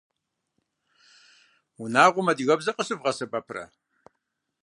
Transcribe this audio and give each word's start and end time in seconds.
Унагъуэм 1.81 2.27
адыгэбзэр 2.31 2.75
къыщывгъэсэбэпрэ? 2.77 3.63